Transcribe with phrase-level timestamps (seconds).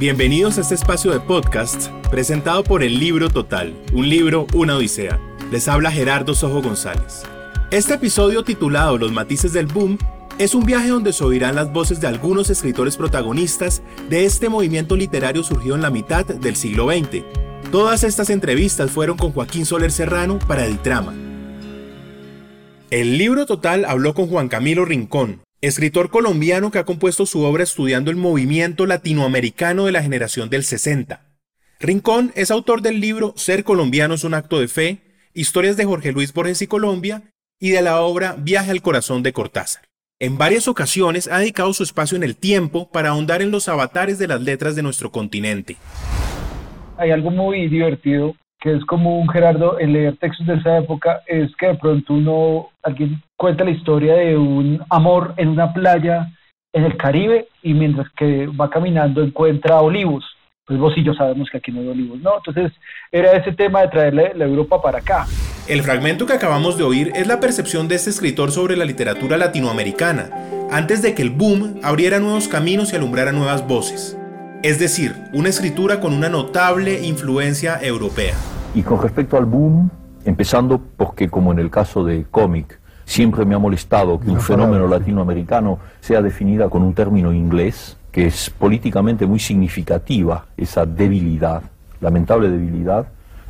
[0.00, 5.20] Bienvenidos a este espacio de podcast presentado por el Libro Total, un libro, una odisea.
[5.52, 7.24] Les habla Gerardo Sojo González.
[7.70, 9.98] Este episodio titulado Los matices del boom
[10.38, 14.96] es un viaje donde se oirán las voces de algunos escritores protagonistas de este movimiento
[14.96, 17.22] literario surgido en la mitad del siglo XX.
[17.70, 21.12] Todas estas entrevistas fueron con Joaquín Soler Serrano para Editrama.
[22.90, 27.62] El libro total habló con Juan Camilo Rincón, escritor colombiano que ha compuesto su obra
[27.62, 31.20] estudiando el movimiento latinoamericano de la generación del 60.
[31.78, 34.98] Rincón es autor del libro Ser colombiano es un acto de fe,
[35.34, 37.22] historias de Jorge Luis Borges y Colombia,
[37.58, 39.84] y de la obra Viaje al corazón de Cortázar.
[40.18, 44.18] En varias ocasiones ha dedicado su espacio en el tiempo para ahondar en los avatares
[44.18, 45.76] de las letras de nuestro continente.
[46.96, 51.22] Hay algo muy divertido que es como un Gerardo en leer textos de esa época,
[51.26, 56.30] es que de pronto uno, alguien cuenta la historia de un amor en una playa
[56.72, 60.24] en el Caribe y mientras que va caminando encuentra olivos.
[60.66, 62.36] Pues vos y yo sabemos que aquí no hay olivos, ¿no?
[62.36, 62.72] Entonces
[63.10, 65.26] era ese tema de traerle la Europa para acá.
[65.66, 69.36] El fragmento que acabamos de oír es la percepción de este escritor sobre la literatura
[69.36, 70.30] latinoamericana,
[70.70, 74.19] antes de que el boom abriera nuevos caminos y alumbrara nuevas voces
[74.62, 78.34] es decir, una escritura con una notable influencia europea.
[78.74, 79.90] Y con respecto al boom,
[80.24, 84.86] empezando porque como en el caso de cómic, siempre me ha molestado que un fenómeno
[84.86, 91.62] latinoamericano sea definida con un término inglés, que es políticamente muy significativa, esa debilidad,
[92.00, 93.06] lamentable debilidad,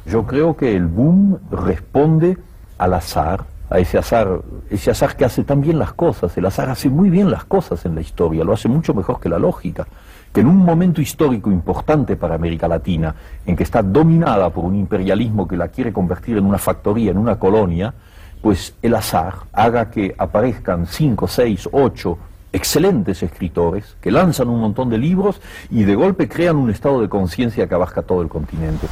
[0.06, 2.38] yo creo que el boom responde
[2.78, 6.36] al azar, a ese azar, ese azar que hace tan bien las cosas.
[6.36, 9.28] El azar hace muy bien las cosas en la historia, lo hace mucho mejor que
[9.28, 9.86] la lógica
[10.32, 13.14] que en un momento histórico importante para América Latina,
[13.46, 17.18] en que está dominada por un imperialismo que la quiere convertir en una factoría, en
[17.18, 17.94] una colonia,
[18.40, 22.18] pues el azar haga que aparezcan cinco, seis, ocho
[22.52, 27.08] excelentes escritores que lanzan un montón de libros y de golpe crean un estado de
[27.08, 28.86] conciencia que abarca todo el continente.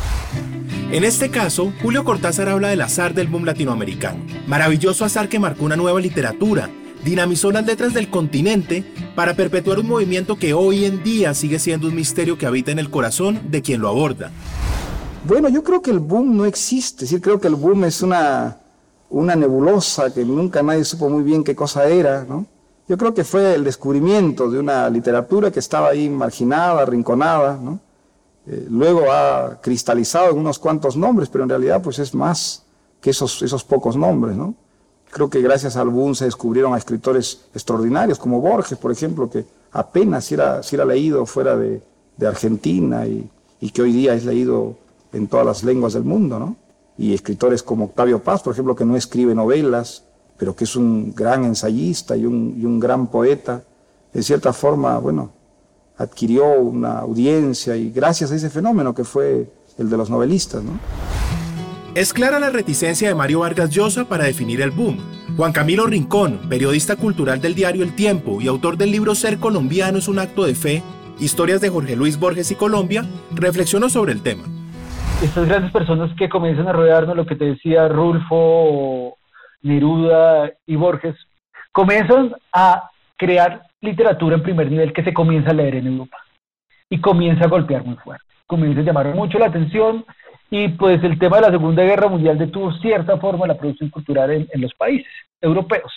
[0.91, 5.65] En este caso, Julio Cortázar habla del azar del boom latinoamericano, maravilloso azar que marcó
[5.65, 6.70] una nueva literatura,
[7.04, 11.88] dinamizó las letras del continente para perpetuar un movimiento que hoy en día sigue siendo
[11.88, 14.31] un misterio que habita en el corazón de quien lo aborda.
[15.25, 18.58] Bueno, yo creo que el boom no existe, sí creo que el boom es una,
[19.10, 22.47] una nebulosa que nunca nadie supo muy bien qué cosa era, ¿no?
[22.88, 27.58] Yo creo que fue el descubrimiento de una literatura que estaba ahí marginada, arrinconada.
[28.47, 32.64] Eh, luego ha cristalizado en unos cuantos nombres, pero en realidad pues es más
[33.03, 34.54] que esos, esos pocos nombres, ¿no?
[35.10, 39.44] Creo que gracias al boom se descubrieron a escritores extraordinarios, como Borges, por ejemplo, que
[39.72, 41.82] apenas era, si era leído fuera de,
[42.26, 43.30] Argentina y,
[43.60, 44.74] y, que hoy día es leído
[45.12, 46.56] en todas las lenguas del mundo, ¿no?
[46.96, 50.02] Y escritores como Octavio Paz, por ejemplo, que no escribe novelas,
[50.36, 53.62] pero que es un gran ensayista y un, y un gran poeta,
[54.12, 55.30] en cierta forma, bueno,
[55.96, 59.48] adquirió una audiencia y gracias a ese fenómeno que fue
[59.78, 61.07] el de los novelistas, ¿no?
[61.98, 64.98] Es clara la reticencia de Mario Vargas Llosa para definir el boom.
[65.36, 69.98] Juan Camilo Rincón, periodista cultural del diario El Tiempo y autor del libro Ser colombiano
[69.98, 70.84] es un acto de fe,
[71.19, 73.03] historias de Jorge Luis Borges y Colombia,
[73.34, 74.44] reflexionó sobre el tema.
[75.25, 79.16] Estas grandes personas que comienzan a rodearnos, lo que te decía Rulfo,
[79.62, 81.16] Neruda y Borges,
[81.72, 86.19] comienzan a crear literatura en primer nivel que se comienza a leer en Europa
[86.88, 88.25] y comienza a golpear muy fuerte.
[88.47, 90.04] Comienza a llamar mucho la atención,
[90.50, 94.48] y pues el tema de la Segunda Guerra Mundial detuvo cierta forma la producción cultural
[94.50, 95.92] en, los países europeos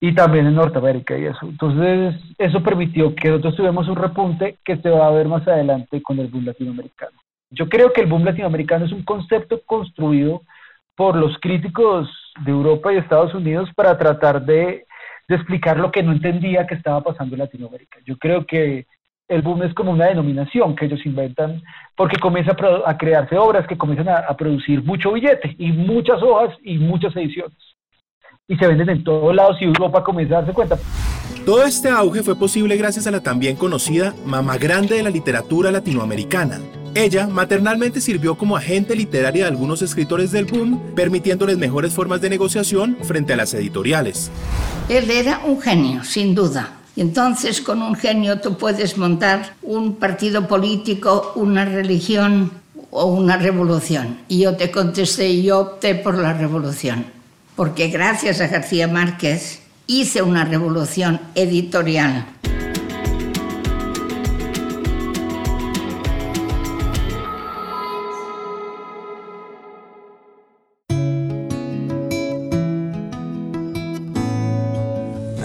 [0.00, 1.38] y también en Norteamérica y eso.
[1.42, 6.02] Entonces, eso permitió que nosotros tuvimos un repunte que se va a ver más adelante
[6.02, 7.18] con el boom latinoamericano.
[7.50, 10.42] Yo creo que el boom latinoamericano es un concepto construido
[10.96, 12.08] por los críticos
[12.44, 14.86] de Europa y Estados Unidos para tratar de,
[15.28, 18.00] de explicar lo que no entendía que estaba pasando en Latinoamérica.
[18.04, 18.86] Yo creo que
[19.28, 21.62] el boom es como una denominación que ellos inventan
[21.96, 22.54] porque comienza
[22.86, 27.56] a, crearse obras que comienzan a, producir mucho billete y muchas hojas y muchas ediciones.
[28.48, 30.76] Y se venden en todos lados y Europa comienza a darse cuenta.
[31.46, 35.70] Todo este auge fue posible gracias a la también conocida Mamá Grande de la literatura
[35.70, 36.58] latinoamericana.
[36.94, 42.28] Ella maternalmente sirvió como agente literaria de algunos escritores del boom, permitiéndoles mejores formas de
[42.28, 44.30] negociación frente a las editoriales.
[44.90, 49.96] Él era un genio, sin duda y entonces con un genio tú puedes montar un
[49.96, 52.50] partido político, una religión
[52.90, 54.18] o una revolución.
[54.28, 57.06] Y yo te contesté y yo opté por la revolución.
[57.56, 62.26] Porque gracias a García Márquez hice una revolución editorial.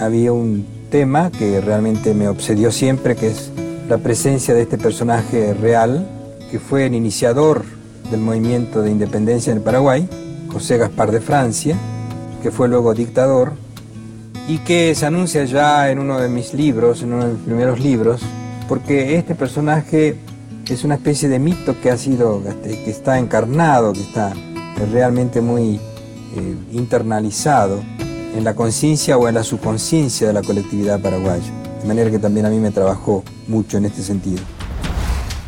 [0.00, 3.50] Había un tema que realmente me obsedió siempre, que es
[3.88, 6.06] la presencia de este personaje real,
[6.50, 7.64] que fue el iniciador
[8.10, 10.08] del movimiento de independencia en el Paraguay,
[10.50, 11.76] José Gaspar de Francia,
[12.42, 13.52] que fue luego dictador,
[14.48, 17.80] y que se anuncia ya en uno de mis libros, en uno de mis primeros
[17.80, 18.22] libros,
[18.66, 20.16] porque este personaje
[20.68, 24.32] es una especie de mito que ha sido, este, que está encarnado, que está
[24.92, 25.76] realmente muy
[26.36, 27.82] eh, internalizado
[28.38, 31.52] en la conciencia o en la subconsciencia de la colectividad paraguaya.
[31.82, 34.40] De manera que también a mí me trabajó mucho en este sentido.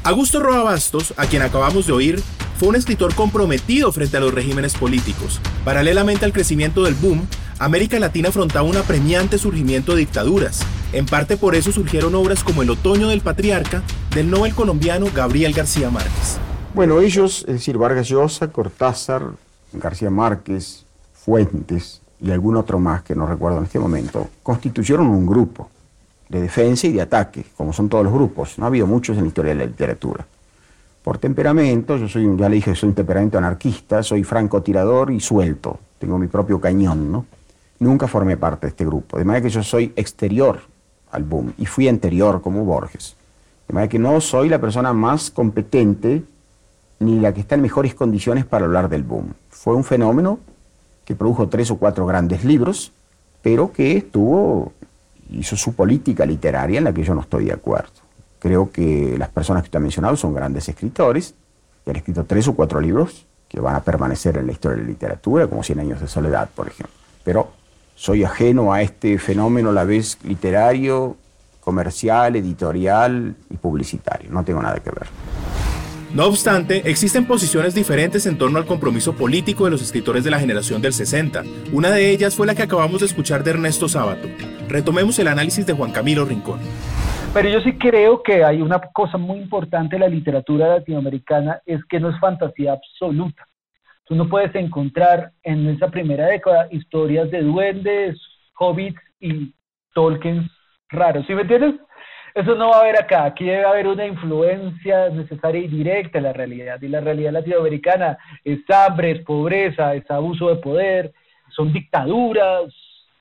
[0.03, 2.21] Augusto Roa Bastos, a quien acabamos de oír,
[2.59, 5.41] fue un escritor comprometido frente a los regímenes políticos.
[5.65, 7.29] Paralelamente al crecimiento del boom,
[7.61, 10.61] América Latina afrontaba un apremiante surgimiento de dictaduras.
[10.93, 13.85] En parte por eso surgieron obras como El Otoño del Patriarca
[14.17, 16.39] del Nobel colombiano Gabriel García Márquez.
[16.75, 19.31] Bueno, ellos, es decir, Vargas Llosa, Cortázar,
[19.73, 25.27] García Márquez, Fuentes y algún otro más que no recuerdo en este momento, constituyeron un
[25.27, 25.71] grupo
[26.29, 28.59] de defensa y de ataque, como son todos los grupos.
[28.59, 30.27] No ha habido muchos en la historia de la literatura.
[31.03, 35.79] Por temperamento, yo soy, ya le dije, soy un temperamento anarquista, soy francotirador y suelto,
[35.99, 37.25] tengo mi propio cañón, ¿no?
[37.81, 39.19] nunca formé parte de este grupo.
[39.19, 40.61] De manera que yo soy exterior
[41.11, 43.17] al boom y fui anterior como Borges.
[43.67, 46.23] De manera que no soy la persona más competente
[47.01, 49.33] ni la que está en mejores condiciones para hablar del boom.
[49.49, 50.39] Fue un fenómeno
[51.11, 52.93] que produjo tres o cuatro grandes libros,
[53.43, 54.73] pero que estuvo,
[55.33, 57.91] hizo su política literaria en la que yo no estoy de acuerdo.
[58.39, 61.35] Creo que las personas que usted ha mencionado son grandes escritores,
[61.85, 64.85] que han escrito tres o cuatro libros que van a permanecer en la historia de
[64.85, 66.95] la literatura, como Cien años de soledad, por ejemplo.
[67.25, 67.51] Pero
[67.97, 71.17] soy ajeno a este fenómeno a la vez literario,
[71.59, 74.31] comercial, editorial y publicitario.
[74.31, 75.09] No tengo nada que ver.
[76.13, 80.41] No obstante, existen posiciones diferentes en torno al compromiso político de los escritores de la
[80.41, 81.45] generación del 60.
[81.73, 84.27] Una de ellas fue la que acabamos de escuchar de Ernesto Sábato.
[84.69, 86.59] Retomemos el análisis de Juan Camilo Rincón.
[87.33, 91.85] Pero yo sí creo que hay una cosa muy importante en la literatura latinoamericana, es
[91.85, 93.47] que no es fantasía absoluta.
[94.05, 98.21] Tú no puedes encontrar en esa primera década historias de duendes,
[98.59, 99.55] hobbits y
[99.95, 100.51] Tolkien
[100.89, 101.25] raros.
[101.29, 101.77] ¿Sí me entiendes?
[102.35, 103.25] Eso no va a haber acá.
[103.25, 106.81] Aquí debe haber una influencia necesaria y directa en la realidad.
[106.81, 111.13] Y la realidad latinoamericana es hambre, es pobreza, es abuso de poder,
[111.55, 112.73] son dictaduras.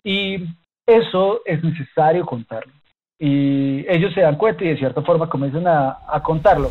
[0.03, 0.45] Y
[0.85, 2.73] eso es necesario contarlo.
[3.17, 6.69] Y ellos se dan cuenta y de cierta forma comienzan a, a contarlo.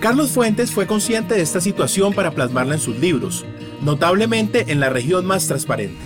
[0.00, 3.44] Carlos Fuentes fue consciente de esta situación para plasmarla en sus libros,
[3.82, 5.98] notablemente en La región más transparente.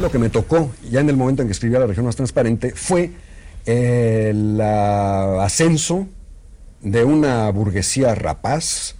[0.00, 2.72] Lo que me tocó ya en el momento en que escribía La región más transparente
[2.74, 3.12] fue
[3.66, 6.06] el ascenso
[6.82, 8.94] de una burguesía rapaz,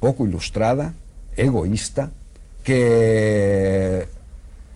[0.00, 0.94] poco ilustrada,
[1.36, 2.10] egoísta,
[2.62, 4.06] que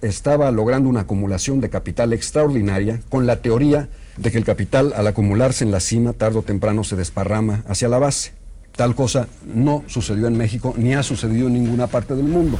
[0.03, 5.07] estaba logrando una acumulación de capital extraordinaria con la teoría de que el capital al
[5.07, 8.33] acumularse en la cima tarde o temprano se desparrama hacia la base.
[8.77, 12.59] Tal cosa no sucedió en México ni ha sucedido en ninguna parte del mundo.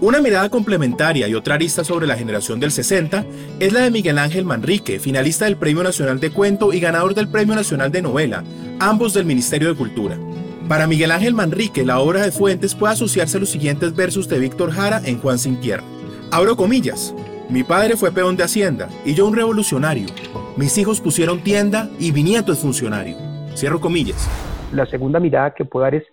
[0.00, 3.24] Una mirada complementaria y otra arista sobre la generación del 60
[3.60, 7.28] es la de Miguel Ángel Manrique, finalista del Premio Nacional de Cuento y ganador del
[7.28, 8.44] Premio Nacional de Novela,
[8.80, 10.16] ambos del Ministerio de Cultura.
[10.68, 14.38] Para Miguel Ángel Manrique, la obra de Fuentes puede asociarse a los siguientes versos de
[14.38, 15.84] Víctor Jara en Juan Sin Tierra.
[16.30, 17.14] Abro comillas.
[17.48, 20.06] Mi padre fue peón de Hacienda y yo un revolucionario.
[20.56, 23.16] Mis hijos pusieron tienda y mi nieto es funcionario.
[23.54, 24.28] Cierro comillas
[24.74, 26.04] la segunda mirada que puedo dar es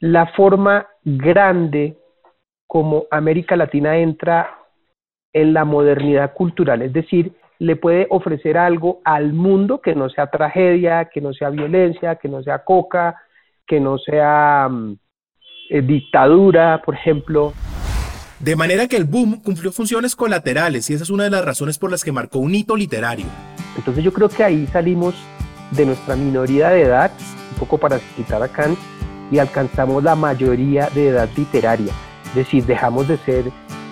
[0.00, 1.96] la forma grande
[2.68, 4.56] como América Latina entra
[5.32, 10.28] en la modernidad cultural, es decir, le puede ofrecer algo al mundo que no sea
[10.28, 13.16] tragedia, que no sea violencia, que no sea coca,
[13.66, 14.96] que no sea mm,
[15.70, 17.52] eh, dictadura, por ejemplo.
[18.38, 21.78] De manera que el boom cumplió funciones colaterales y esa es una de las razones
[21.78, 23.26] por las que marcó un hito literario.
[23.76, 25.16] Entonces yo creo que ahí salimos
[25.72, 27.10] de nuestra minoría de edad
[27.58, 28.78] poco para citar a Kant,
[29.30, 31.92] y alcanzamos la mayoría de edad literaria.
[32.28, 33.44] Es decir, dejamos de ser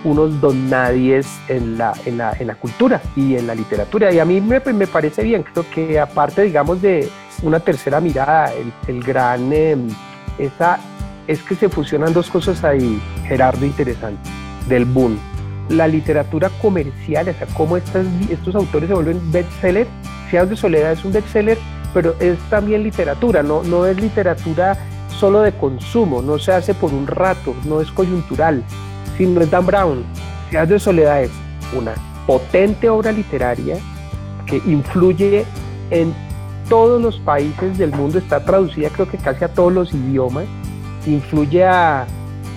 [0.04, 4.12] unos don nadies en la, en la, en la cultura y en la literatura.
[4.12, 7.08] Y a mí me, me, parece bien, creo que aparte, digamos, de
[7.42, 9.88] una tercera mirada, el, el gran, em,
[10.38, 10.78] esa,
[11.26, 14.30] es que se fusionan dos cosas ahí, Gerardo, interesante,
[14.68, 15.18] del boom.
[15.68, 19.88] La literatura comercial, o sea, cómo estas, estos autores se vuelven bestseller.
[20.30, 21.58] Fiados de Soledad es un bestseller
[21.96, 24.76] pero es también literatura, no, no es literatura
[25.18, 28.62] solo de consumo, no se hace por un rato, no es coyuntural,
[29.16, 30.04] sino es Dan Brown.
[30.48, 31.30] Ciudad de Soledad es
[31.76, 31.94] una
[32.26, 33.78] potente obra literaria
[34.46, 35.44] que influye
[35.90, 36.14] en
[36.68, 40.46] todos los países del mundo, está traducida creo que casi a todos los idiomas,
[41.06, 42.06] influye a,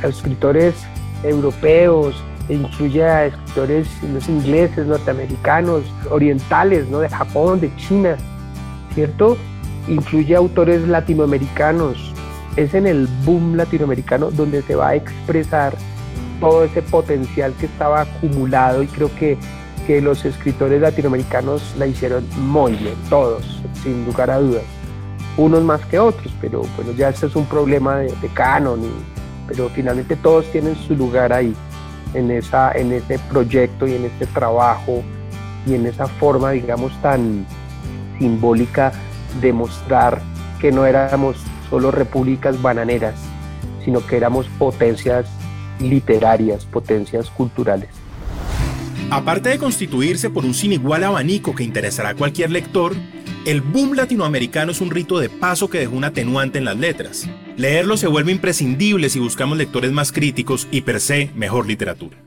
[0.04, 0.76] escritores
[1.24, 2.16] europeos,
[2.48, 7.00] influye a escritores los ingleses, norteamericanos, orientales, ¿no?
[7.00, 8.16] de Japón, de China,
[8.96, 9.38] ¿cierto?
[9.88, 12.14] incluye autores latinoamericanos.
[12.60, 15.74] Es en el boom latinoamericano donde se va a expresar
[16.42, 19.38] todo ese potencial que estaba acumulado y creo que,
[19.88, 24.64] que los escritores latinoamericanos la hicieron muy bien, todos, sin lugar a dudas.
[25.38, 28.82] Unos más que otros, pero bueno, ya este es un problema de, canon,
[29.48, 31.56] pero finalmente todos tienen su lugar ahí,
[32.14, 35.02] en, esa, en ese proyecto y en este trabajo
[35.66, 37.46] y en esa forma, digamos, tan
[38.18, 38.92] simbólica
[39.40, 40.20] de mostrar
[40.60, 41.38] que no éramos
[41.70, 43.16] solo repúblicas bananeras,
[43.84, 45.26] sino que éramos potencias
[45.80, 47.90] literarias, potencias culturales.
[49.12, 52.96] Aparte de constituirse por un sin igual abanico que interesará a cualquier lector,
[53.46, 57.28] el boom latinoamericano es un rito de paso que dejó un atenuante en las letras.
[57.58, 62.18] Leerlo se vuelve imprescindible si buscamos lectores más críticos y per se mejor literatura.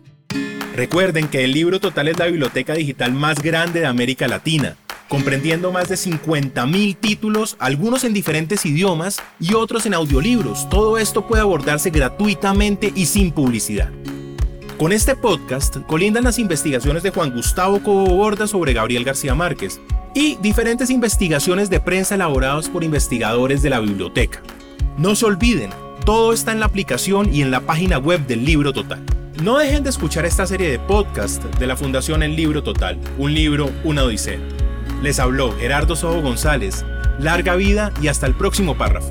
[0.75, 4.77] Recuerden que el libro total es la biblioteca digital más grande de América Latina,
[5.13, 10.67] comprendiendo más de 50.000 títulos, algunos en diferentes idiomas y otros en audiolibros.
[10.71, 13.91] Todo esto puede abordarse gratuitamente y sin publicidad.
[14.79, 19.83] Con este podcast colindan las investigaciones de Juan Gustavo Cobo Borda sobre Gabriel García Márquez
[20.15, 24.41] y diferentes investigaciones de prensa elaboradas por investigadores de la biblioteca.
[24.97, 25.69] No se olviden,
[26.07, 29.05] todo está en la aplicación y en la página web del Libro Total.
[29.43, 33.35] No dejen de escuchar esta serie de podcast de la Fundación El Libro Total, un
[33.35, 34.41] libro, una odisea.
[35.03, 36.85] Les habló Gerardo Sojo González.
[37.19, 39.11] Larga vida y hasta el próximo párrafo.